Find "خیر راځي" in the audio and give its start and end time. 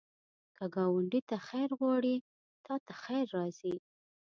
3.03-3.75